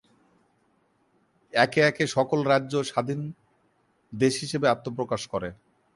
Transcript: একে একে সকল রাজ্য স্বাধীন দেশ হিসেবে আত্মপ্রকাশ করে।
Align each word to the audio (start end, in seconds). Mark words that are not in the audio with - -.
একে 1.53 1.81
একে 1.81 2.03
সকল 2.15 2.39
রাজ্য 2.51 2.73
স্বাধীন 2.91 3.21
দেশ 4.13 4.33
হিসেবে 4.43 4.67
আত্মপ্রকাশ 4.69 5.21
করে। 5.33 5.49